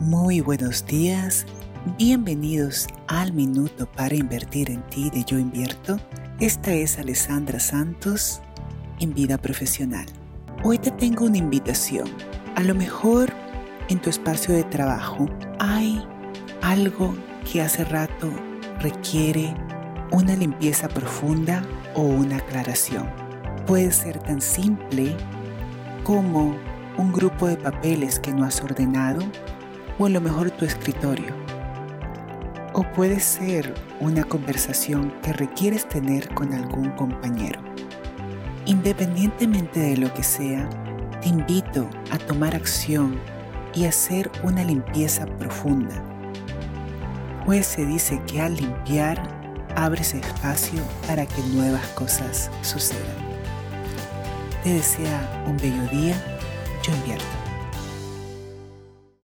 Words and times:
Muy 0.00 0.40
buenos 0.40 0.86
días, 0.86 1.44
bienvenidos 1.98 2.86
al 3.06 3.34
Minuto 3.34 3.84
para 3.84 4.14
Invertir 4.14 4.70
en 4.70 4.80
Ti 4.86 5.10
de 5.10 5.24
Yo 5.24 5.38
Invierto. 5.38 6.00
Esta 6.38 6.72
es 6.72 6.98
Alessandra 6.98 7.60
Santos 7.60 8.40
en 8.98 9.12
Vida 9.12 9.36
Profesional. 9.36 10.06
Hoy 10.64 10.78
te 10.78 10.90
tengo 10.90 11.26
una 11.26 11.36
invitación. 11.36 12.08
A 12.56 12.62
lo 12.62 12.74
mejor 12.74 13.30
en 13.90 14.00
tu 14.00 14.08
espacio 14.08 14.54
de 14.54 14.64
trabajo 14.64 15.28
hay 15.58 16.02
algo 16.62 17.14
que 17.52 17.60
hace 17.60 17.84
rato 17.84 18.32
requiere 18.80 19.54
una 20.12 20.34
limpieza 20.34 20.88
profunda 20.88 21.62
o 21.94 22.00
una 22.00 22.38
aclaración. 22.38 23.06
Puede 23.66 23.92
ser 23.92 24.18
tan 24.18 24.40
simple 24.40 25.14
como 26.04 26.56
un 26.96 27.12
grupo 27.12 27.48
de 27.48 27.58
papeles 27.58 28.18
que 28.18 28.32
no 28.32 28.44
has 28.44 28.62
ordenado 28.62 29.20
o 30.00 30.06
a 30.06 30.08
lo 30.08 30.20
mejor 30.22 30.50
tu 30.50 30.64
escritorio. 30.64 31.34
O 32.72 32.82
puede 32.82 33.20
ser 33.20 33.74
una 34.00 34.24
conversación 34.24 35.12
que 35.22 35.34
requieres 35.34 35.86
tener 35.86 36.32
con 36.32 36.54
algún 36.54 36.90
compañero. 36.92 37.60
Independientemente 38.64 39.78
de 39.78 39.98
lo 39.98 40.12
que 40.14 40.22
sea, 40.22 40.66
te 41.20 41.28
invito 41.28 41.90
a 42.10 42.16
tomar 42.16 42.54
acción 42.54 43.20
y 43.74 43.84
hacer 43.84 44.30
una 44.42 44.64
limpieza 44.64 45.26
profunda. 45.26 46.02
Pues 47.44 47.66
se 47.66 47.84
dice 47.84 48.22
que 48.26 48.40
al 48.40 48.56
limpiar 48.56 49.22
abres 49.76 50.14
espacio 50.14 50.82
para 51.06 51.26
que 51.26 51.42
nuevas 51.52 51.86
cosas 51.88 52.50
sucedan. 52.62 53.18
Te 54.64 54.72
desea 54.72 55.44
un 55.46 55.58
bello 55.58 55.82
día, 55.90 56.16
yo 56.82 56.94
invierto. 56.94 57.49